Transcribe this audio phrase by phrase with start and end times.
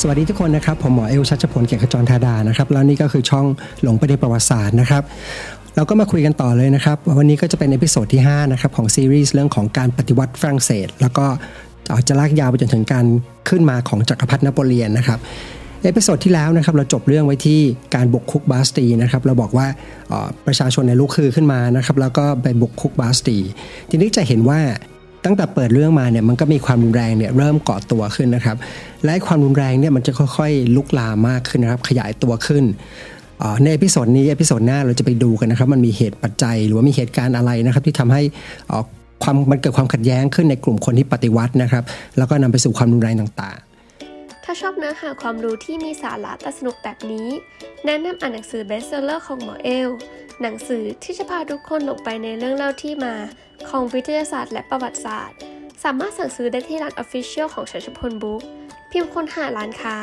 [0.00, 3.46] สวัสดีทุกคนนะครับผมหมอเอลชัชพลเกียรติขจรธาดานะครับแล้วนี่ก็คือช่อง
[3.82, 5.02] หลงไปในประวัติศาสตร์นะครับ
[5.76, 11.26] เราก็มาคุยกันต่อเลยนะครับ วันนี้ก็จะเป็น episode ที่5นะครับของซีรีส์เรื่องของการปฏิวัติฝรั่งเศส แล้วก็
[12.08, 13.06] จะลากยาวไปจนถึงการ
[13.48, 15.18] ขึ้นมาของจักรพรรดินโปเลียนนะครับ
[15.84, 17.60] episode ที่แล้วนะครับเราจบเรื่องไว้ที่
[17.94, 19.66] การบุกคุกบาสตีนะครับเราบอกว่า
[20.46, 23.36] ประชาชนเนี่ยลุกฮือขึ้นมานะครับแล้วก็ไปบุกคุกบาสตี
[23.90, 24.60] ทีนี้จะเห็นว่า
[25.24, 28.56] ตั้งแต่เปิดเรื่องมาเนี่ยมันก็มีความรุนแรงเนี่ยเริ่มก่อตัวขึ้นนะครับ
[29.04, 32.64] และความรุนแรงเนี่ยมันจะค่อยๆ ลุกลามมากขึ้นนะครับ ขยายตัวขึ้น
[33.62, 38.22] ใน episode นี้ episode หน้าเราจะไปดูกันนะครับ มันมีเหตุปัจจัยหรือว่ามีเหตุการณ์อะไรนะครับ ที่ทำให้
[39.22, 41.84] ความมันเกิดความขัดแย้งขึ้นในกลุ่มคนที่ปฏิวัตินะครับ
[42.18, 47.28] แล้วก็นำไปสู่ความรุนแรงต่างๆ ถ้าชอบเนื้อหาความรู้ที่มีสาระแต่สนุกแบบนี้
[47.86, 49.90] แนะนำอ่านหนังสือ best seller ของหมอเอล
[50.42, 53.14] หนังสือที่จะพาทุกคนลงไปในเรื่องเล่าที่มา
[53.68, 55.36] ของวิทยาศาสตร์และประวัติศาสตร์
[55.84, 58.42] สามารถสั่งซื้อได้ที่ร้าน Official ของชัชพล book
[58.90, 59.98] พิมพ์ค้นหาร้านค้า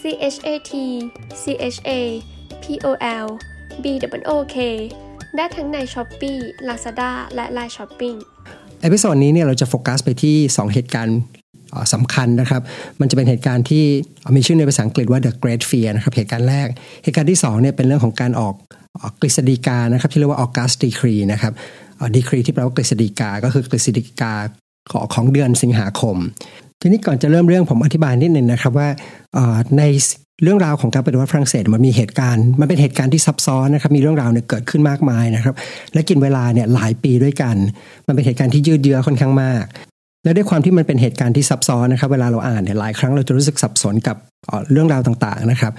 [0.00, 0.02] C
[0.34, 0.72] H A T
[1.42, 1.90] C H A
[2.62, 2.88] P O
[3.24, 3.26] L
[3.82, 3.84] B
[4.20, 4.56] O O K
[5.36, 6.36] ได้ทั้งใน Shopee
[6.68, 8.16] Lazada และ Line Shopping
[8.82, 11.18] episode นี้เนี่ยเราจะโฟกัสไปที่ 2 เหตุการณ์
[11.94, 12.62] สำคัญนะครับ
[13.00, 13.84] มันจะเป็นเหตุการณ์ที่
[14.36, 16.68] มีชื่อในภาษาอังกฤษว่า The Great Fear นะครับ เหตุการณ์แรก
[17.02, 18.54] เหตุการณ์ที่2เนี่ยเป็นเรื่องของการออก
[19.20, 21.52] กฤษฎีกานะครับที่เรียกว่า August Decree นะครับ
[22.16, 24.32] ดีครีที่แปลว่ากฤษฎีกาก็คือกฤษฎีกา
[25.14, 26.16] ของเดือนสิงหาคม
[26.80, 28.88] ทีนี้ก่อนจะเริ่มเรื่องผมอธิบายนิดนึงนะครับว่า
[29.78, 29.82] ใน
[30.42, 35.54] เรื่องราวของการปฏิวัติฝรั่งเศสมันมีเหตุการณ์มันเป็นเหตุการณ์ที่ซับซ้อนนะครับมีเรื่องราวเนี่ยเกิดขึ้นมากมายนะครับ
[35.92, 37.56] และกินเวลาเนี่ยหลายปีด้วยกัน
[38.06, 39.64] มันเป็นเหตุการณ์ที่ยืดเยื้อค่อนข้างมาก
[40.24, 44.16] และด้วยความที่มันเป็นเหตุการณ์ที่ซับซ้อนนะครับเวลาเราอ่านเนี่ยหลายครั้งเราจะรู้สึกสับสนกับ
[44.72, 45.72] เรื่องราวต่างๆนะครับ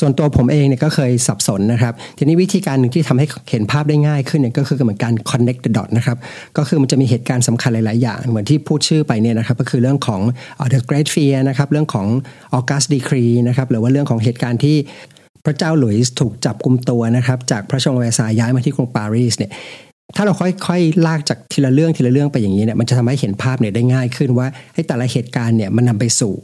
[0.00, 6.16] ส่วนตัวผมเองเนี่ยก็เคยสับสนนะครับ ทีนี้วิธีการหนึ่งที่ทำให้เห็นภาพได้ง่ายขึ้นเนี่ยก็คือเหมือนการ connect the dot นะครับ
[6.56, 10.20] ก็คือมันจะมีเหตุการณ์สำคัญหลาย ๆ อย่าง เหมือนที่พูดชื่อไปเนี่ยนะครับ ก็คือเรื่องของ
[10.72, 12.06] the great fear นะครับ เรื่องของ
[12.58, 14.76] August decree นะครับ หรือว่าเรื่องของเหตุการณ์ที่
[15.44, 19.52] พระเจ้าหลุยส์ถูกจับกลุมตัวนะครับ จากพระชงเวสาย้ายมาที่กรุงปารีสเนี่ย
[20.16, 26.34] ถ้าเราค่อยๆ ลากจากทีละเรื่องทีละเรื่องไปอย่างนี้เนี่ยมันจะทำให้เห็นภาพเนี่ยได้ง่ายขึ้นว่าให้แต่ละเหตุการณ์เนี่ยมันนำไปสู่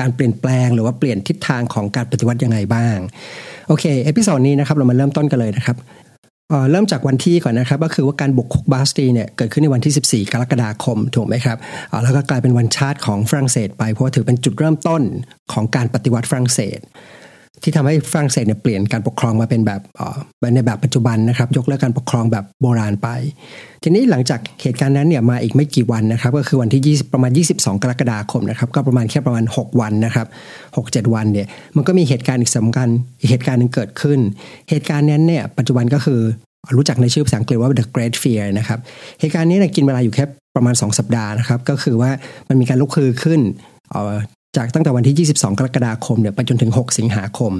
[0.00, 2.96] การเปลี่ยนแปลงหรือว่าเปลี่ยนทิศทางของการปฏิวัติยังไงบ้าง
[3.68, 5.76] โอเค episode นี้นะครับเรามาเริ่มต้นกันเลยนะครับ
[6.70, 11.58] เริ่มจากวันที่ก่อนนะครับ ก็คือว่าการบุกคุกบาสตีเนี่ยเกิดขึ้นในวันที่ 14 กรกฎาคมถูกไหมครับ
[12.04, 15.02] แล้วก็กลายเป็นวันชาติของฝรั่งเศสไปเพราะว่าถือเป็นจุดเริ่มต้น
[15.52, 16.80] ของการปฏิวัติฝรั่งเศส
[17.62, 19.80] ที่ทำให้ฝรั่งเศสเนี่ยเปลี่ยนการปกครองมาเป็นแบบ
[20.54, 23.08] ในแบบปัจจุบันนะครับ ยกเลิกการปกครองแบบโบราณไป
[23.82, 30.26] ทีนี้หลังจากเหตุการณ์นั้นเนี่ยมาอีกไม่กี่วันนะครับ ก็คือวันที่ 20 ประมาณ 22 กรกฎาคมนะครับ ก็ประมาณแค่ประมาณ 6 วันนะครับ
[30.74, 31.46] 6-7 วันเนี่ย
[31.76, 32.88] มันก็มีเหตุการณ์อีกสำคัญ
[33.20, 34.18] อีกเหตุการณ์หนึ่งเกิดขึ้น
[34.70, 36.20] เหตุการณ์นั้นเนี่ยปัจจุบันก็คือ
[36.76, 38.78] รู้จักในชื่อภาษาอังกฤษว่า the Great Fear นะครับ
[39.20, 40.24] เหตุการณ์นี้เนี่ยกินเวลาอยู่แค่
[40.56, 42.10] ประมาณ 2 สัปดาห์นะครับ ก็คือว่า
[42.48, 43.40] มันมีการลุกคือขึ้น
[44.56, 47.52] จากตั้งแต่วันที่ 22 กรกฎาคมเนี่ยไปจนถึง 6 สิงหาคม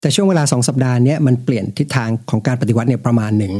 [0.00, 3.52] แต่ช่วงเวลา 2 สัปดาห์นี้มันเปลี่ยนทิศทางของการปฏิวัติเนี่ยประมาณหนึ่ง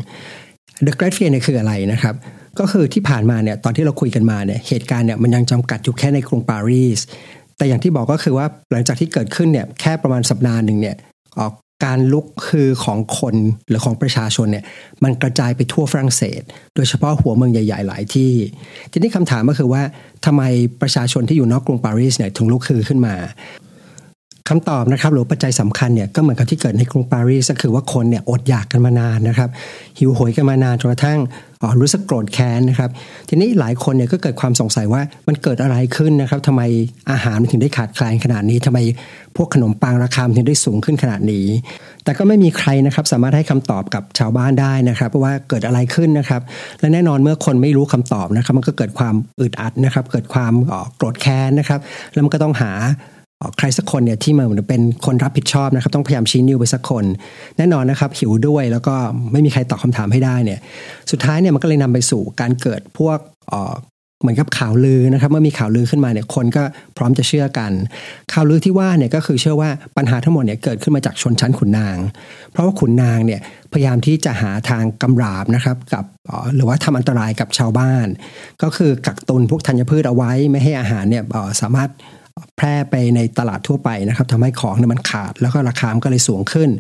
[0.87, 2.15] The Great Fear เนี่ยคืออะไรนะครับ
[2.59, 7.01] ก็คือที่ผ่านมาเนี่ยตอนที่เราคุยกันมาเนี่ยเหตุการณ์เนี่ยมันยังจำกัดอยู่แค่ในกรุงปารีส
[7.57, 10.97] แต่อย่างที่บอกก็คือว่าหลังจากที่เกิดขึ้นเนี่ยแค่ประมาณสัปดาห์หนึ่งเนี่ย
[11.39, 11.49] ออ
[11.85, 13.37] การลุกคือของคน
[13.69, 14.65] หรือของประชาชนเนี่ย
[15.05, 16.43] มันกระจายไปทั่วฝรั่งเศส
[16.75, 18.33] โดยเฉพาะหัวเมืองใหญ่ ๆ หลายที่
[18.93, 19.83] ทีนี้คำถามก็คือว่า
[20.27, 20.43] ทำไม
[20.83, 23.15] ประชาชนที่อยู่นอกกรุงปารีสเนี่ยถึงลุกคือขึ้นมา
[24.49, 29.49] คำตอบนะครับหรือปัจจัยสำคัญเนี่ยก็เหมือนกับที่เกิดในกรุงปารีสก็คือว่าคนเนี่ยอดอยากกันมานานนะครับ
[29.99, 31.19] หิวโหยกันมานานจนกระทั่ง
[31.81, 32.91] รู้สึกโกรธแค้นนะครับ
[33.29, 36.63] ทีนี้หลายคนเนี่ยก็เกิดความสงสัยว่ามันเกิดอะไรขึ้นนะครับทำไม
[37.11, 38.79] อาหารมันถึงได้ขาดแคลนขนาดนี้ทำไม
[39.37, 41.47] พวกขนมปังราคาถึงได้สูงขึ้นขนาดนี้
[42.05, 46.43] แต่ก็ไม่มีใครนะครับสามารถให้คำตอบกับชาวบ้านได้นะครับว่าเกิดอะไรขึ้นนะครับ
[46.81, 50.53] และแน่นอนเมื่อคนไม่รู้คำตอบนะครับ มันก็เกิดความอึดอัดนะครับ เกิดความ
[50.97, 51.81] โกรธแค้นนะครับ
[52.13, 52.73] แล้วมันก็ต้องหา
[53.59, 57.05] ใครสักคนเนี่ยที่มาเหมือนเป็นคนรับผิดชอบนะครับ ต้องพยายามชี้นิ้วไปสักคน
[57.57, 58.95] แน่นอนนะครับหิวด้วยแล้วก็
[59.33, 60.61] ไม่มีใครตอบคาถามให้ได้เนี่ย
[61.11, 63.19] สุดท้ายเนี่ยมันก็เลยนำไปสู่การเกิดพวก
[64.23, 66.63] เหมือนกับข่าวลือนะครับเมื่อมีข่าวลือขึ้นมาเนี่ยคนก็
[66.97, 67.73] พร้อมจะเชื่อกัน
[68.33, 71.97] ข่าวลือที่ว่าเนี่ยก็คือเชื่อว่าปัญหาทั้งหมดเนี่ยเกิดขึ้นมาจากชนชั้นขุนนาง
[72.53, 73.41] เพราะว่าขุนนางเนี่ย
[73.73, 76.05] พยายามที่จะหาทางกำราบนะครับกับ
[76.57, 78.07] หรือว่าทำอันตรายกับชาวบ้าน
[78.63, 81.25] ก็คือกักตุนพวกธัญพืชเอาไว้ไม่ให้อาหารเนี่ย
[81.61, 81.91] สามารถ
[82.59, 86.71] แพร่ไปในตลาดทั่วไปนะครับทำให้ของเนี่ยมันขาดแล้วก็ราคามันก็เลยสูงขึ้น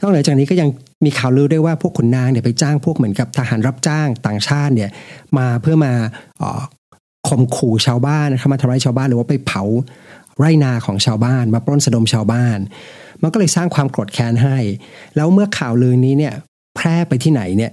[0.00, 0.68] นอกจากนี้ก็ยัง
[1.04, 4.90] มีข่าวลือด้วยว่าพวกขุนนางเนี่ยไปจ้างพวกเหมือนกับทหารรับจ้างต่างชาติเนี่ย
[5.38, 5.92] มาเพื่อมา
[7.28, 9.62] ข่มขู่ชาวบ้านนะครับมาทำร้ายชาวบ้านหรือว่าไปเผา
[10.38, 12.58] ไร่นาของชาวบ้านมาปล้นสะดมชาวบ้าน
[13.22, 14.58] มันก็เลยสร้างความโกรธแค้นให้
[15.16, 16.34] แล้วเมื่อข่าวลือนี้เนี่ย
[16.76, 17.72] แพร่ไปที่ไหนเนี่ย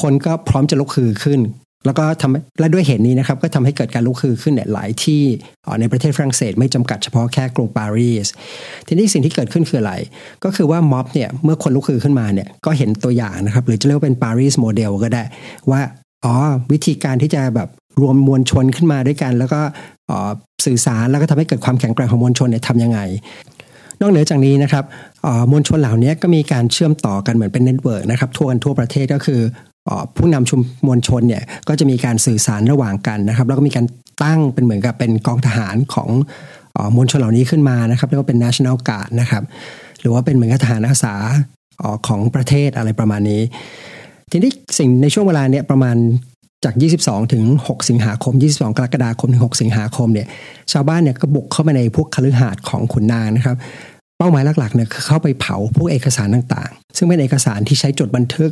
[0.00, 1.40] คนก็พร้อมจะลุกคือขึ้น
[1.84, 5.22] แล้วก็ทำและด้วยเหตุนี้นะครับก็ทำให้เกิดการลุกฮือขึ้นเนี่ยหลายที่
[5.80, 8.26] ในประเทศฝรั่งเศสไม่จำกัดเฉพาะแค่กรุงปารีส
[8.86, 9.94] ทีนี้สิ่งที่เกิดขึ้นคืออะไร
[10.44, 15.22] ก็คือว่าม็อบเนี่ยเมื่อคนลุกฮือขึ้นมาเนี่ยก็เห็นตัวอย่างนะครับหรือจะเรียกว่าเป็นปารีสโมเดลก็ได้
[15.70, 15.80] ว่า
[16.24, 16.34] อ๋อ
[16.72, 17.68] วิธีการที่จะแบบ
[18.00, 19.60] รวมมวลชนขึ้นมาด้วยกัน แล้วก็
[20.64, 23.00] สื่อสารแล้วก็ทำให้เกิดความแข็งแกร่งของมวลชนเนี่ยทำยังไง
[24.00, 24.84] นอกเหนือจากนี้นะครับ
[25.50, 29.40] มวลชนเหล่านี้ก็มีการเชื่อมต่อกันเหมือนเป็น network นะครับทั่วกันทั่วประเทศก็คือ
[30.16, 33.86] ผู้นำชุมมวลชนเนี่ยก็จะมีการสื่อสารระหว่างกันนะครับ แล้วก็มีการ
[34.24, 36.08] ตั้งเป็นเหมือนกับเป็นกองทหารของ
[36.96, 39.42] มวลชนเหล่านี้ขึ้นมานะครับเรียกว่าเป็น national guard นะครับ
[40.00, 41.14] หรือว่าเป็นเหมือนกับทหารอาสา
[42.06, 43.42] ของประเทศอะไรประมาณนี้
[44.30, 45.96] ทีนี้สิ่งในช่วงเวลาเนี่ยประมาณ
[46.64, 46.74] จาก
[47.04, 50.26] 22 ถึง 6 สิงหาคม 22 กรกฎาคม ถึง 6 สิงหาคมเนี่ย
[50.72, 53.56] ชาวบ้านเนี่ยก็บุกเข้าไปในพวกคฤหาสน์ของขุนนางนะครับ
[54.22, 58.50] เป้าหมายหลักๆเนี่ยคือเข้าไปเผาพวกเอกสารต่างๆ ซึ่งเป็นเอกสารที่ใช้จดบันทึก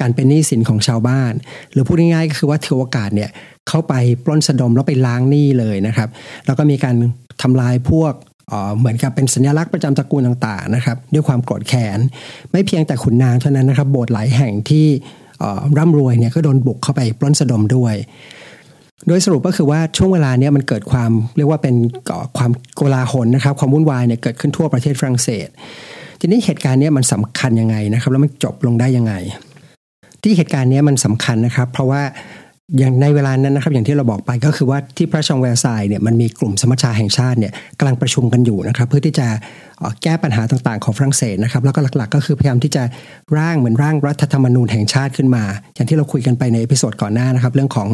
[0.00, 1.32] การเป็นหนี้สินของชาวบ้าน
[1.72, 3.30] หรือพูดง่ายๆก็คือว่าถือโอกาสเนี่ย
[3.68, 6.08] เข้าไปปล้นสะดมแล้วไปล้างหนี้เลยนะครับ
[6.46, 6.96] แล้วก็มีการ
[7.42, 8.12] ทำลายพวก
[8.78, 11.98] เหมือนกับเป็นสัญลักษณ์ประจำตระกูลต่างๆนะครับด้วยความโกรธแค้น
[12.50, 14.86] ไม่เพียงแต่ขุนนางเท่านั้นนะครับโบสถ์หลายแห่งที่
[15.78, 17.94] ร่ำรวยเนี่ยก็โดนบุกเข้าไปปล้นสะดมด้วย
[19.08, 21.74] โดยสรุปก็คือว่าช่วงเวลาเนี้ยมันเกิดความเรียกว่าเป็น
[22.38, 25.48] ความโกลาหลนะครับ ความวุ่นวายเนี่ยเกิดขึ้นทั่วประเทศฝรั่งเศส
[26.20, 29.14] ทีนี้เหตุการณ์เนี้ยมันสำคัญยังไงนะครับ แล้วมันจบลงได้ยังไง
[30.22, 32.02] ที่เหตุการณ์เนี้ยมันสำคัญนะครับ เพราะว่า
[32.78, 39.26] อย่างในเวลานั้นนะครับ อย่างที่เราบอกไปก็คือว่าที่พระราชวังแวร์ซายเนี่ยมันมีกลุ่มสมัชชาแห่งชาติเนี่ยกำลังประชุมกันอยู่นะครับ เพื่อที่จะ
[40.02, 42.82] แก้ปัญหาต่างๆของฝรั่งเศสนะครับ แล้วก็หลักๆ ก็คือพยายามที่จะ
[43.38, 45.44] ร่างเหมือนร่างรัฐธรรมนูญแห่งชาติขึ้นมา
[45.74, 47.88] อย่างที่เราคุยกันไปใน episode ก่อนหน้านะครับ เรื่องของ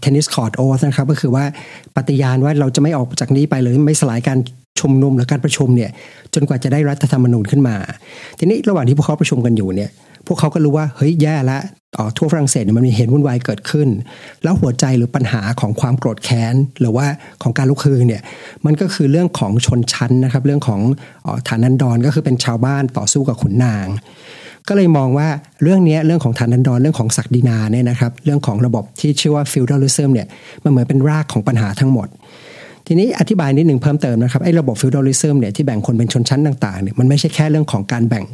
[0.00, 1.44] Tennis Court Oath นะครับก็คือว่า
[1.96, 4.38] ปฏิญาณว่าเราจะไม่ออกจากนี้ไปเลยไม่สลายการ
[4.80, 5.90] ชุมนุมหรือการประชุมเนี่ย
[6.34, 7.76] จนกว่าจะได้รัฐธรรมนูญขึ้นมา
[8.38, 9.90] ทีนี้ระหว่างที่พวกเขาประชุมกันอยู่เนี่ย
[10.26, 11.58] พวกเขาก็รู้ว่าเฮ้ยแย่ละ
[12.16, 13.88] ทั่วฝรั่งเศสมันมีเหตุวุ่นวายเกิดขึ้น
[14.42, 17.06] แล้วหัวใจหรือปัญหาของความโกรธแค้น หรือว่า
[17.42, 18.22] ของการลุกฮือเนี่ย
[18.66, 20.80] มันก็คือเรื่องของชนชั้นนะครับ เรื่องของ
[21.48, 23.86] ฐานันดรก็คือเป็นชาวบ้านต่อสู้กับขุนนาง
[24.68, 25.28] ก็เลยมองว่า
[25.62, 30.26] เรื่องนี้เรื่องของฐานันดรเรื่องของศักดินาเนี่ยนะครับ เรื่องของระบบที่ชื่อว่าฟิวดัลิซึมเนี่ย
[30.64, 32.08] มันเหมือนเป็นรากของปัญหาทั้งหมด
[32.86, 38.24] ทีนี้อธิบายนิดหนึ่งเพิ่มเติมนะครับไอ้ระบบฟิวดัลิซึมเนี่ยที่แบ่งคนเป็นชนชั้นต่างๆเนี่ยมันไม่ใช่แค่เรื่องของการแบ่ง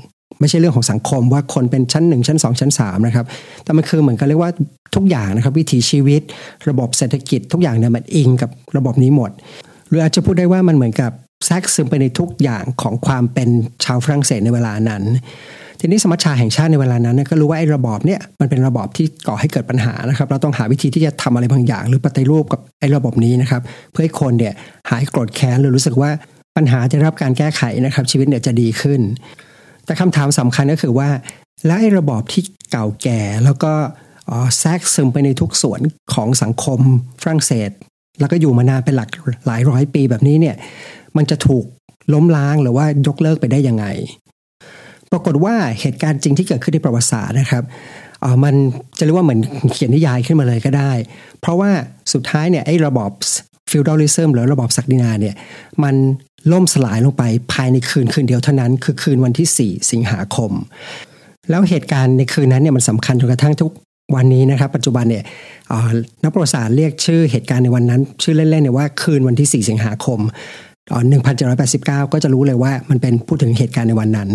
[0.40, 3.26] ไม่ใช่เรื่องของสังคมว่าคนเป็นชั้น 1 ชั้น 2 ชั้น3นะครับ
[3.64, 4.52] แต่มันคือเหมือนกันเรียกว่า
[4.94, 6.22] ทุกอย่างนะครับวิถีชีวิต
[6.68, 9.30] ระบบเศรษฐกิจทุกอย่างเนี่ยมันอิงกับระบบนี้หมด
[9.88, 11.10] หรืออาจจะพูดได้ว่ามันเหมือนกับ
[11.46, 13.48] แทรกซึมไปในทุกอย่างของความเป็น
[13.84, 15.02] ชาวฝรั่งเศสในเวลานั้น
[15.84, 24.54] ทีนี้สมัชชาแห่งชาติในเวลานั้นก็รู้ว่าไอ้ระบอบเนี่ยมันเป็นระบอบที่ก่อให้เกิดปัญหานะครับ เราต้องหาวิธีที่จะทำอะไรบางอย่าง หรือปฏิรูปกับไอ้ระบบนี้นะครับ เพื่อให้คนเนี่ย
[24.90, 26.10] หายโกรธแค้นหรือรู้สึกว่า
[26.56, 29.00] ปัญหาจะรับการแก้ไขนะครับ ชีวิตเนี่ยจะดีขึ้น
[29.84, 31.08] แต่คำถามสำคัญก็คือว่า
[31.66, 33.72] แล้วไอ้ระบอบที่เก่าแก่แล้วก็
[34.58, 35.80] แทรกซึมไปในทุกส่วน
[36.14, 36.80] ของสังคม
[37.22, 37.70] ฝรั่งเศส
[38.20, 39.08] แล้วก็อยู่มานานเป็นหลัก
[39.46, 40.56] หลายร้อยปีแบบนี้เนี่ย
[41.16, 41.64] มันจะถูก
[42.12, 43.86] ล้มล้างหรือว่ายกเลิกไปได้ยังไง
[45.12, 47.64] ปรากฏว่าเหตุการณ์จริงที่เกิดขึ้นในประวัติศาสตร์นะครับ
[48.44, 48.54] มัน
[48.98, 49.40] จะเรียกว่าเหมือน
[49.72, 50.92] เขียนนิยายขึ้นมาเลยก็ได้
[51.40, 51.70] เพราะว่า
[52.12, 53.10] สุดท้ายเนี่ยไอ้ระบอบ
[53.70, 55.34] ฟิวดัลิซึมหรือระบอบศักดินาเนี่ย
[55.82, 55.94] มัน
[56.52, 57.22] ล่มสลายลงไป
[57.52, 60.52] ภายในคืนคืนเดียวเท่านั้น คือคืนวันที่ 4 สิงหาคม
[61.50, 63.70] แล้วเหตุการณ์ในคืนนั้นเนี่ยมันสำคัญจนกระทั่งทุก
[64.14, 65.24] วันนี้นะครับ ปัจจุบันเนี่ย
[66.22, 70.20] นักประวัติศาสตร์เรียกชื่อเหตุการณ์ในวันนั้น ชื่อเล่นๆเนี่ยว่าคืนวันที่ 4 สิงหาคม
[70.90, 74.28] 1789 ก็จะรู้เลยว่ามันเป็นพูดถึงเหตุการณ์ในวันนั้น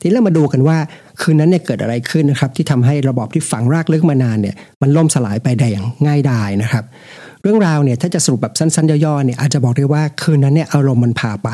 [0.00, 0.76] ทีนี้เรามาดูกันว่า
[1.20, 6.84] คืนนั้นเนี่ยเกิดอะไรขึ้นนะครับ ที่ทำให้ระบอบที่ฝังรากลึกมานานเนี่ยมันล่มสลายไปได้อย่างง่ายดายนะครับ
[7.42, 11.50] เรื่องราวเนี่ยถ้าจะสรุปแบบสั้นๆย่อๆเนี่ยอาจจะบอกได้ว่าคืนนั้นเนี่ยอารมณ์มันพาไป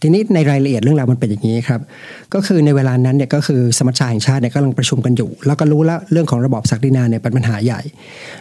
[0.00, 1.80] ทีนี้ในรายละเอียดเรื่องราวมันเป็นอย่างนี้ครับ
[2.34, 7.80] ก็คือในเวลานั้นเนี่ยก็คือสมัชชาแห่งชาติเนี่ยกำลังประชุมกันอยู่ แล้วก็รู้แล้วเรื่องของระบอบศักดินาเนี่ยเป็นปัญหาใหญ่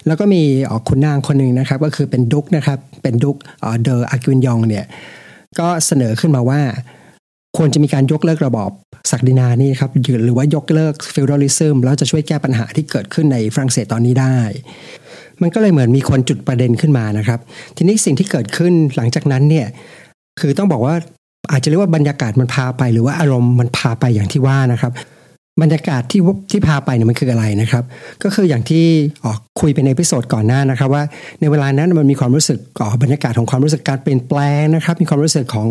[0.08, 0.42] แล้วก็มี
[0.88, 3.38] คุณนางคนหนึ่งนะครับ ก็คือเป็นดุกนะครับเป็นดุก
[3.84, 4.86] เดออากิวินยองเนี่ย
[5.60, 6.62] ก็เสนอขึ้นมาว่า
[7.58, 8.72] ควรจะมีการยกเลิกระบอบ
[9.12, 9.92] ศักดินานะครับ
[10.26, 14.38] หรือว่ายกเลิก feudalism แล้วจะช่วยแก้ปัญหาที่เกิดขึ้นในฝรั่งเศสตอนนี้ได้
[15.42, 17.40] มันก็เลยเหมือนมีคนจุดประเด็นขึ้นมานะครับ
[17.78, 19.68] ทีนี้สิ่งที่เกิดขึ้นหลังจากนั้นเนี่ย
[20.40, 20.96] คือต้องบอกว่า
[21.52, 24.92] อาจจะเรียกว่าบรรยากาศมันพาไป หรือว่าอารมณ์มันพาไปอย่างที่ว่านะครับ
[25.62, 26.22] บรรยากาศที่
[26.52, 27.84] ที่พาไปเนี่ยมันคืออะไรนะครับ
[28.24, 28.86] ก็คืออย่างที่
[29.26, 31.04] เราคุยไปใน episode ก่อนหน้านะครับ ว่า
[31.42, 35.68] ในเวลานั้นมันมีความรู้สึกอ๋อบรรยากาศของความรู้สึกการเปลี่ยนแปลงนะครับ มีความรู้สึกของ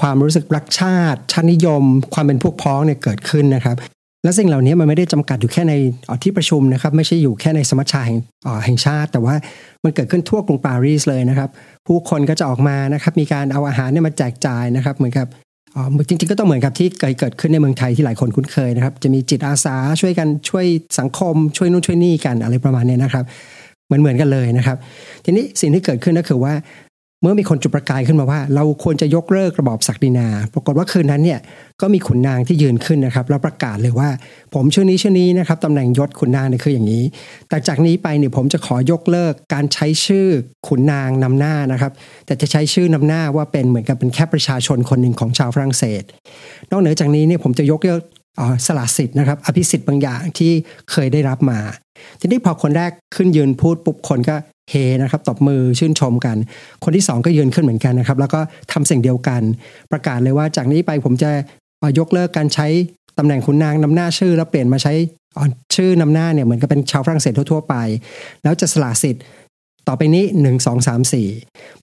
[0.00, 1.82] ความรู้สึกรักชาติชาตินิยม
[2.14, 3.76] ความเป็นพวกพ้องเนี่ยเกิดขึ้นนะครับ
[4.24, 5.74] และสิ่งเหล่านี้มันไม่ได้จำกัดอยู่แค่ใน
[6.22, 8.18] ที่ประชุมนะครับ ไม่ใช่อยู่แค่ในสมัชชาแห่ง
[8.64, 9.34] แห่งชาติ แต่ว่า
[9.84, 11.50] มันเกิดขึ้นทั่วกรุงปารีสเลยนะครับ
[11.86, 15.26] ผู้คนก็จะออกมานะครับ มีการเอาอาหารเนี่ยมาแจกจ่ายนะครับ เหมือนกับ
[16.08, 20.66] จริงๆก็ต้องเหมือนกับที่เคยเกิดขึ้นในเมืองไทยที่หลายคนคุ้นเคยนะครับ จะมีจิตอาสาช่วยกันช่วย
[20.98, 23.24] สังคม ช่วยนู่นช่วยนี่กันอะไรประมาณนี้นะครับ
[23.86, 24.76] เหมือนเหมือนกันเลยนะครับ
[25.24, 26.52] ทีนี้สิ่งที่เกิดขึ้นก็คือว่า
[27.22, 31.40] เมื่อมีคนจุดประกายขึ้นมาว่า เราควรจะยกเลิกระบอบศักดินา ปรากฏว่าคืนนั้นเนี่ย
[31.80, 34.08] ก็มีขุนนางที่ยืนขึ้นนะครับแล้วประกาศเลยว่า
[34.54, 37.04] ผมชื่อนี้ชื่อนี้นะครับตำแหน่งยศขุนนางเนี่ยคืออย่างนี้
[37.48, 40.26] แต่จากนี้ไปเนี่ยผมจะขอยกเลิกการใช้ชื่อ
[40.68, 41.92] ขุนนางนำหน้านะครับ
[42.26, 46.02] แต่จะใช้ชื่อนำหน้าว่าเป็นเหมือนกับเป็นแค่ประชาชนคนหนึ่งของชาวฝรั่งเศส
[46.70, 48.02] นอกเหนือจากนี้เนี่ยผมจะยกเลิก
[48.66, 50.52] สละสิทธิ์นะครับอภิสิทธิ์บางอย่างที่
[50.90, 51.58] เคยได้รับมา
[52.20, 54.36] ทีนี้พอคนแรกขึ้นยืนพูดปุ๊บคนก็
[54.70, 56.36] เฮนะครับตบมือชื่นชมกัน
[56.84, 58.40] คนที่สองก็ยืนขึ้นเหมือนกันนะครับ แล้วก็
[58.72, 59.42] ทำสิ่งเดียวกัน
[59.92, 61.30] ประกาศเลยว่าจากนี้ไปผมจะ
[61.98, 62.66] ยกเลิกการใช้
[63.18, 64.92] ตำแหน่งขุนนางนำหน้าชื่อ แล้วเปลี่ยนมาใช้
[65.74, 67.74] ชื่อนำหน้าเนี่ยเหมือนกับเป็นชาวฝรั่งเศสทั่วๆไป
[68.42, 69.22] แล้วจะสละสิทธิ์
[69.88, 71.28] ต่อไปนี้หนึ่งสองสามสี่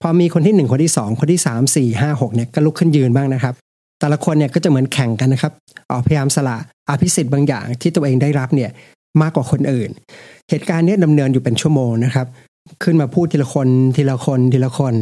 [0.00, 3.54] พอมีคนที่หนึ่งคนที่สองคนที่สามสี่ห้าหกเนี่ยก็ลุกขึ้นยืนบ้างนะครับ
[4.00, 5.52] แต่ละคนเนี่ยก็จะเหมือนแข่งกันนะครับ
[5.90, 6.56] ออพยายามสละ
[6.88, 8.70] อภิสิทธิ์บางอย่างที่ตัวเองได้รับเนี่ย
[9.22, 9.90] มากกว่าคนอื่น
[10.50, 12.26] เหตุการณ์นี้ดำเนินอยู่เป็นชั่วโมงนะครับ
[12.82, 14.94] ขึ้นมาพูดทีละคนทีละคนทีละคน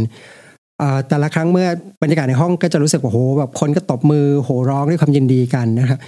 [1.08, 1.68] แต่ละครั้งเมื่อ
[2.02, 5.98] บรรยากาศในห้องก็จะรู้สึกว่าโหแบบคนก็ตบมือโหร้องด้วยความยินดีกันนะครับ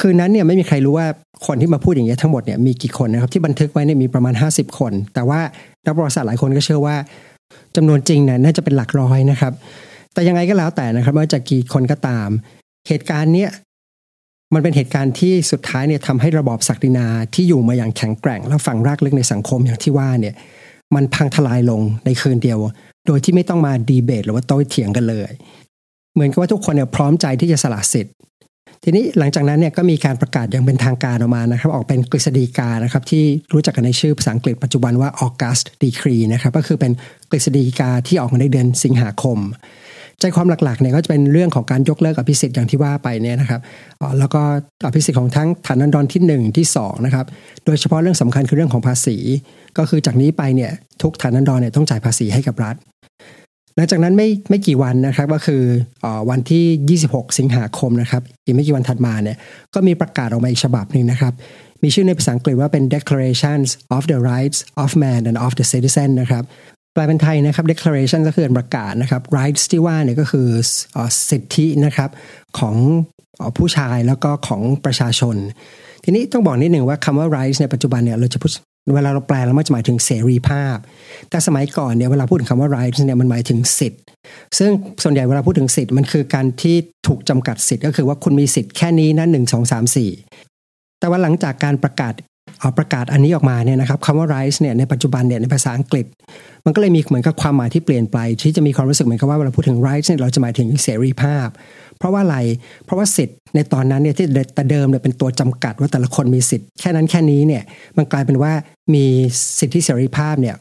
[0.00, 1.06] คืนนั้นเนี่ยไม่มีใครรู้ว่า
[1.46, 5.40] คนที่มาพูดอย่างนี้ยทั้งหมดเนี่ยมีกี่คนนะครับที่บันทึกไว้เนี่ยมีประมาณ 50 คน แต่ว่า
[5.84, 6.96] นักประวัติศาสตร์หลายคนก็เชื่อว่า
[7.76, 9.52] จำนวนจริงเนี่ยน่าจะเป็นหลักร้อยนะครับ
[10.12, 12.28] แต่ยังไงก็แล้วแต่นะครับว่าจะกี่คนก็ตาม
[12.88, 13.50] เหตุการณ์เนี้ย
[14.54, 20.34] มันเป็นเหตุการณ์ที่สุดท้ายเนี่ยทำให้ระบอบศักดินาที่อยู่มาอย่างแข็งแกร่ง และฝังรากลึกในสังคมอย่างที่ว่าเนี่ย
[20.94, 22.58] มันพังทลายลงในคืนเดียว
[23.06, 25.30] โดยที่ไม่ต้องมาดีเบต หรือว่าโต้เถียงกันเลย
[26.14, 28.14] เหมือนกับว่าทุกคนเนี่ยพร้อมใจที่จะสละสิทธิ์
[28.82, 36.92] ทีนี้หลังจากนั้นเนี่ยก็มีการประกาศอย่างเป็นทางการออกมานะครับ ออกเป็นกฤษฎีกานะครับที่รู้จักกันในชื่อภาษาอังกฤษปัจจุบันว่า August Decree นะครับก็คือเป็น
[37.30, 39.38] กฤษฎีกาที่ออกมาในเดือนสิงหาคม
[40.20, 43.60] ใจความหลักๆเนี่ยก็จะเป็นเรื่องของการยกเลิกอภิสิทธิ์อย่างที่ว่าไปเนี่ยนะครับ
[44.18, 44.42] แล้วก็
[44.86, 47.26] อภิสิทธิ์ของทั้งฐานันดรที่ 1 ที่2นะครับ
[47.64, 49.16] โดยเฉพาะเรื่องสำคัญคือเรื่องของภาษี
[49.78, 52.76] ก็คือจากนี้ไปเนี่ยทุกฐานันดรเนี่ยต้องจ่ายภาษีให้กับรัฐ
[53.76, 55.62] หลังจากนั้นไม่ไม่กี่วันนะครับก็คือ
[56.04, 59.36] อวันที่ 26 สิงหาคมนะครับอีกไม่กี่วันถัดมาเนี่ย
[59.74, 61.32] ก็มีประกาศออกมาอีกฉบับหนึ่งนะครับ
[61.82, 66.44] มีชื่อในภาษาอังกฤษว่าเป็น Declarations of the Rights of Man and of the Citizen นะครับ
[66.96, 70.48] แปลเป็นไทยนะครับ declaration ก็คือประกาศนะครับ rights ที่ว่าเนี่ยก็คือ
[71.30, 72.10] สิทธินะครับ
[72.58, 72.76] ของ
[73.56, 75.36] ผู้ชายแล้วก็ของประชาชน
[76.04, 78.50] ทีนี้ต้องบอกนิดหนึ่งว่าคำว่า rights ในปัจจุบันเนี่ยเราจะพูด
[78.94, 80.76] เวลาเราแปลแล้วมันจะหมายถึงเสรีภาพ
[81.30, 84.02] แต่สมัยก่อนเนี่ยเวลาพูดถึงคำว่า rights เนี่ยมันหมายถึงสิทธิ์
[84.58, 84.70] ซึ่ง
[85.02, 86.76] ส่วนใหญ่เวลาพูดถึงสิทธิ์มันคือการที่
[87.06, 90.10] ถูกจำกัดสิทธิ์ก็คือว่าคุณมีสิทธิ์แค่นี้นะหนึ่งสองสามสี่
[91.00, 92.14] แต่ว่าหลังจากการประกาศ
[92.78, 96.06] ประกาศอันนี้ออกมาเนี่ยนะครับคำว่า rights เนี่ยในปัจจุบันเนี่ยในภาษาอังกฤษ
[96.64, 101.48] มันก็เลยมีเหมือนกับความหมายที่เปลี่ยนไปที่จะมีความรู้สึกเหมือนกับว่าเวลาพูดถึง rights เนี่ยเราจะหมายถึงเสรีภาพ
[101.98, 102.38] เพราะว่าอะไร
[102.84, 107.62] เพราะว่าสิทธิ์ในตอนนั้นเนี่ยที่แต่เดิมเนี่ยเป็นตัวจำกัดว่าแต่ละคนมีสิทธิ์แค่นั้นแค่นี้เนี่ย
[107.96, 108.52] มันกลายเป็นว่า
[108.94, 109.04] มี
[109.58, 110.56] สิทธิเสรีภาพเนี่ย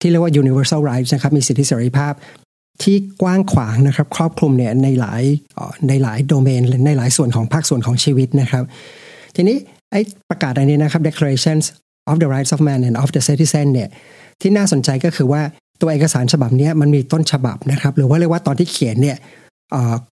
[0.00, 2.12] ที่เรียกว่า universal rights นะครับมีสิทธิเสรีภาพ
[2.82, 5.22] ที่กว้างขวางนะครับครอบคลุมเนี่ยในหลาย
[5.88, 8.64] ในหลายโดเมนในหลายส่วนของภาคส่วนของชีวิตนะครับ
[9.36, 9.56] ทีนี้
[9.94, 11.64] ไอ้ประกาศอันนี้นะครับ Declarations
[12.10, 13.88] of the Rights of Man and of the Citizen เนี่ย
[14.40, 15.42] ที่น่าสนใจก็คือว่า
[15.80, 19.16] ตัวเอกสารฉบับนี้มันมีต้นฉบับนะครับ หรือว่าเรียกว่าตอนที่เขียนเนี่ย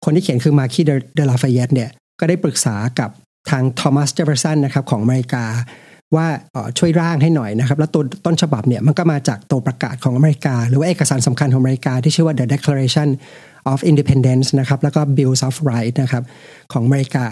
[0.04, 0.82] คนที่เขียนคือมาคี
[1.14, 3.10] เดลาฟายตเนี่ยก็ได้ปรึกษากับ
[3.50, 5.44] ทางทอมัสเจฟเฟอร์สันนะครับของอเมริกา
[6.16, 6.26] ว่า
[6.78, 13.08] ช่วยร่างให้หน่อยนะครับ แล้วตัวต้นฉบับเนี่ยมันก็มาจากตัวประกาศของอเมริกา หรือว่าเอกสารสำคัญของอเมริกาที่ชื่อว่า the Declaration
[13.72, 16.22] of Independence นะครับแล้วก็ Bill of Rights นะครับ
[16.72, 17.26] ของอเมริกา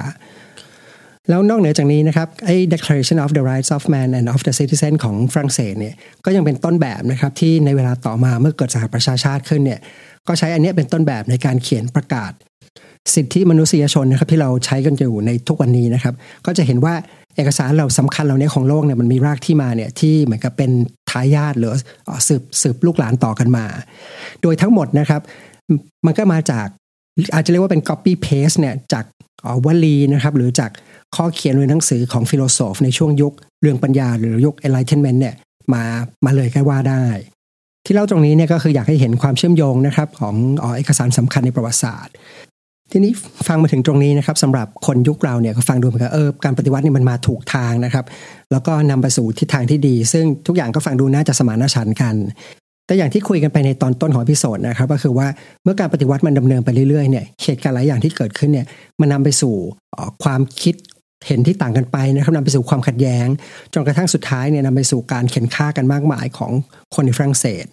[1.31, 5.95] แล้วนอกเหนือจากนี้นะครับไอ้ Declaration of the Rights of Man and of the Citizen ของฝรั่งเศสเนี่ย
[6.25, 9.81] ก็ยังเป็นต้นแบบนะครับที่ในเวลาต่อมาเมื่อเกิดสหประชาชาติขึ้นเนี่ย
[10.29, 12.33] ก็ใช้อันนี้เป็นต้นแบบในการเขียนประกาศ
[13.15, 16.15] สิทธิมนุษยชนนะครับที่เราใช้กันอยู่ในทุกวันนี้นะครับ
[16.47, 16.95] ก็จะเห็นว่า
[17.37, 20.71] เอกสารเราสำคัญเราเนี้ยของโลกเนี่ยมันมีรากที่มาเนี่ยที่เหมือนกับเป็น
[21.11, 21.75] ทายาทหรือ
[22.29, 23.65] สืบสืบลูกหลานต่อกันมา
[24.43, 25.21] โดยทั้งหมดนะครับ
[26.07, 26.67] มันก็มาจาก
[27.35, 29.05] อาจจะเรียกว่าเป็น copy paste เนี่ยจาก
[29.65, 30.71] วลีนะครับ หรือจาก
[31.17, 35.35] ข้อเขียนในหนังสือของ philosophe ในช่วงยุคเรืองปัญญาหรือยุค Enlightenment เนี่ย
[35.73, 35.83] มา
[36.25, 37.05] มาเลยก็ว่าได้
[37.85, 40.35] ที่เล่าตรงนี้เนี่ยก็คืออยากให้เห็นความเชื่อมโยงนะครับของ
[40.77, 42.15] เอกสารสำคัญในประวัติศาสตร์
[42.93, 43.13] ทีนี้
[43.49, 48.05] ฟังมาถึงตรงนี้นะครับสำหรับคนยุคเราเนี่ยก็ฟังดูเหมือนกับเออการปฏิวัตินี่มันมาถูกทางนะครับ
[48.53, 52.15] แล้วก็นำไปสู่ทิศทางที่ดี ซึ่งทุกอย่างก็ฟังดูน่าจะสมานฉันท์กัน
[52.91, 55.27] แต่อย่างที่คุยกันไปในตอนต้นของพิโซดนะครับก็คือว่า
[55.65, 58.67] เมื่อการปฏิวัติมันดำเนินไปเรื่อยๆเนี่ยเหตุการณ์หลายอย่างที่เกิดขึ้นเนี่ย
[59.01, 59.55] มันนำไปสู่
[60.25, 60.75] ความคิด
[61.27, 63.27] เห็นที่ต่างกันไปนะครับนำไปสู่ความขัดแย้ง
[63.75, 66.53] จนกระทั่งสุดท้ายเนี่ยนำไปสู่การเข็นฆ่ากันมากมายของ
[66.95, 67.65] คนในฝรั่งเศส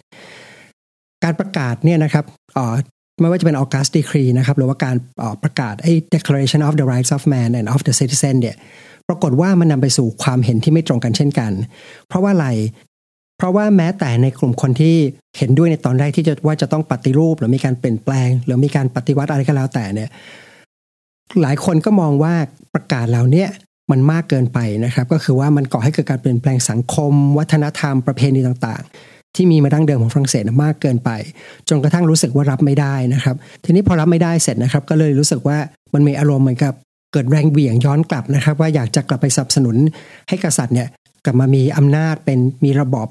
[1.24, 2.24] การประกาศเนี่ยนะครับ
[3.20, 4.96] ไม่ว่าจะเป็นออกัสดีครีนะครับหรือว่าการ
[5.42, 8.56] ประกาศไอ้ Declaration of the Rights of Man and of the Citizen เนี่ย
[9.08, 11.52] ปรากฏว่ามันนำไปสู่ความเห็นที่ไม่ตรงกันเช่นกัน
[12.08, 12.48] เพราะว่าอะไร
[13.38, 14.96] เพราะว่าแม้แต่ในกลุ่มคนที่
[15.38, 20.10] เห็นด้วยในตอนแรกที่จะว่าจะต้องปฏิรูป หรือมีการเปลี่ยนแปลง หรือมีการปฏิวัติอะไรก็แล้วแต่เนี่ย
[21.42, 22.34] หลายคนก็มองว่า
[22.74, 23.46] ประกาศเหล่านี้
[23.90, 31.10] มันมากเกินไปนะครับ ก็คือว่ามันก่อให้เกิดการเปลี่ยนแปลงสังคม วัฒนธรรมประเพณีต่างๆ ที่มีมาดั้งเดิมของฝรั่งเศสมากเกินไป
[31.68, 35.58] จนกระทั่งรู้สึกว่ารับไม่ได้นะครับ ทีนี้พอรับไม่ได้เสร็จนะครับ ก็เลยรู้สึกว่า
[35.94, 36.74] มันมีอารมณ์เหมือนกับ
[37.12, 39.76] เกิดแรงเบี่ยงย้อนกลับนะครับ ว่าอยากจะกลับไปสนับสนุน
[40.28, 40.88] ให้กษัตริย์เนี่ย
[41.24, 43.08] กลับมามีอำนาจเป็นมีระบอบ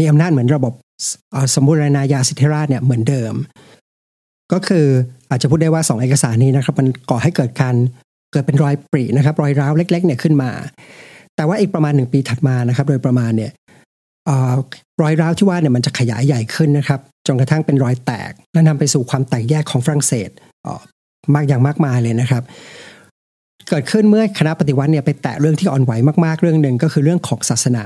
[0.00, 0.72] มีอำนาจเหมือนระบบ
[1.54, 3.34] สมบูรณาญาสิทธิราชเนี่ยเหมือนเดิม
[4.52, 4.86] ก็คือ
[5.30, 7.74] อาจจะพูดได้ว่าสองเอกสารนี้นะครับ มันก่อให้เกิดการ
[8.32, 10.50] เกิดเป็นรอยปรินะครับ รอยร้าวเล็กๆเนี่ยขึ้นมา
[11.36, 13.52] แต่ว่าอีกประมาณหนึ่งปีถัดมานะครับ โดยประมาณเนี่ย
[15.02, 20.30] รอยร้าวที่ว่าเนี่ยมันจะขยายใหญ่ขึ้นนะครับจนกระทั่งเป็นรอยแตกและนำไปสู่ความแตกแยกของฝรั่งเศส
[21.34, 22.42] มากอย่างมากมายเลยนะครับ
[23.68, 25.92] เกิดขึ้นเมื่อคณะปฏิวัติเนี่ยไปแตะเรื่องที่อ่อนไหว
[26.24, 27.84] มากๆเรื่องหนึ่งก็คือเรื่องของศาสนา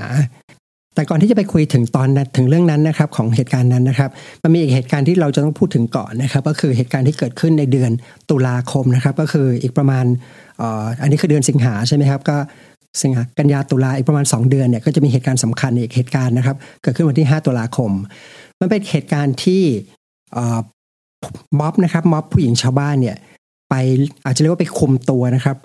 [0.95, 4.09] แต่ก่อนที่จะไปคุยถึงตอนถึงเรื่องนั้นนะครับของเหตุการณ์นั้นนะครับ
[4.43, 7.91] มันมีอีกเหตุการณ์ที่เราจะต้องพูดถึงก่อนนะครับ ก็คือเหตุการณ์ที่เกิดขึ้นในเดือน
[8.29, 10.05] ตุลาคมนะครับ ก็คืออีกประมาณ
[11.01, 12.37] อันนี้คือเดือนสิงหาใช่ไหมครับก็
[13.01, 17.91] สิงหากันยาตุลาอีกประมาณ 2 เดือนเนี่ยก็จะมีเหตุการณ์สำคัญอีกเหตุการณ์นะครับ เกิดขึ้นวันที่ 5 ตุลาคม
[18.59, 19.63] มันเป็นเหตุการณ์ที่
[21.59, 23.17] ม็อบนะครับม็อบผู้หญิงชาวบ้านเนี่ย
[23.69, 23.75] ไป
[24.25, 25.57] อาจจะเรียกว่าไปคุมตัวนะครับ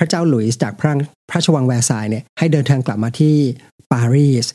[0.00, 0.92] พระเจ้าหลุยส์จากพระ
[1.30, 3.34] พระราชวังแวร์ซายเนี่ยให้เดินทางกลับมาที่
[3.92, 4.46] ปารีส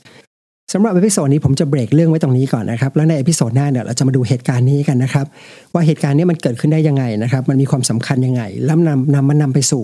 [0.73, 5.25] สำหรับ episode นี้ผมจะเบรกเรื่องไว้ตรงนี้ก่อนนะครับ แล้วใน episode หน้าเนี่ยเราจะมาดูเหตุการณ์นี้กันนะครับ
[5.73, 9.83] ว่าเหตุการณ์นี้มันเกิดขึ้นได้ยังไงนะครับ มันมีความสำคัญยังไง แล้วนำนำมันนำไปสู่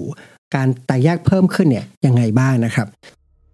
[0.56, 2.88] การแตกแยกเพิ่มขึ้นเนี่ยยังไงบ้างนะครับ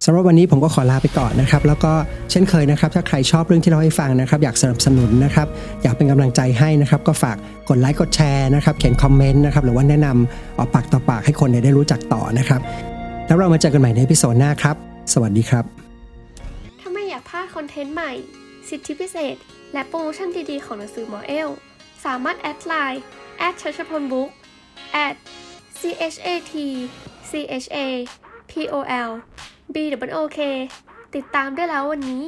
[0.04, 1.92] สำหรับวันนี้ผมก็ขอลาไปก่อนนะครับ แล้วก็
[2.30, 5.48] เช่นเคยนะครับ ถ้าใครชอบเรื่องที่เล่าให้ฟังนะครับ อยากสนับสนุนนะครับ
[5.82, 7.36] อยากเป็นกำลังใจให้นะครับ ก็ฝาก
[7.68, 12.60] กดไลค์กดแชร์นะครับ เขียนคอมเมนต์นะครับ หรือว่าแนะนำบอกปากต่อปากให้คนได้รู้จักต่อนะครับ
[13.26, 14.76] แล้วเรามาเจอกันใหม่ใน episode หน้าครับ
[15.12, 15.64] สวัสดีครับ
[16.80, 18.12] ถ้าไม่อยากพลาดคอนเทนต์ใหม่
[18.68, 19.36] สิทธิพิเศษ
[19.72, 21.48] และโปรโมชั่นดีๆของหนังสือหมอเอล
[22.04, 23.02] สามารถแอดไลน์
[23.38, 24.30] at ชัชพล book
[24.92, 25.14] at
[25.78, 25.80] C
[26.14, 26.54] H A T
[27.30, 27.32] C
[27.62, 27.78] H A
[28.50, 28.74] P O
[29.08, 29.10] L
[29.74, 29.76] B
[30.10, 30.38] O O K
[31.14, 32.24] ติดตามได้แล้ววันนี้